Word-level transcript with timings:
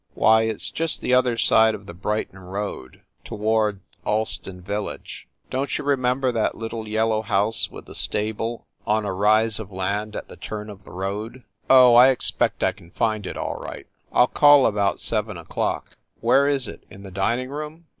"Why, 0.15 0.45
it 0.45 0.55
s 0.55 0.71
just 0.71 1.01
the 1.01 1.13
other 1.13 1.37
side 1.37 1.75
of 1.75 1.85
the 1.85 1.93
Brighton 1.93 2.39
road, 2.39 3.03
toward 3.23 3.81
Allston 4.03 4.59
village. 4.59 5.27
Don 5.51 5.67
t 5.67 5.75
you 5.77 5.83
remember 5.83 6.31
that 6.31 6.55
little 6.57 6.87
yellow 6.87 7.21
house 7.21 7.69
with 7.69 7.85
the 7.85 7.93
stable 7.93 8.65
on 8.87 9.05
a 9.05 9.13
rise 9.13 9.59
of 9.59 9.71
land 9.71 10.15
at 10.15 10.27
the 10.27 10.35
turn 10.37 10.71
of 10.71 10.85
the 10.85 10.89
road?" 10.91 11.43
286 11.69 11.69
FIND 11.69 11.69
THE 11.69 11.73
WOMAN 11.75 11.93
"Oh, 11.93 11.95
I 11.95 12.09
expect 12.11 12.63
I 12.63 12.71
can 12.71 12.89
find 12.89 13.27
it 13.27 13.37
all 13.37 13.57
right. 13.59 13.85
I 14.11 14.23
ll 14.23 14.27
call 14.27 14.65
about 14.65 14.99
seven 14.99 15.37
o 15.37 15.43
clock. 15.43 15.95
Where 16.19 16.47
is 16.47 16.67
it, 16.67 16.83
in 16.89 17.03
the 17.03 17.11
dining 17.11 17.51
room 17.51 17.85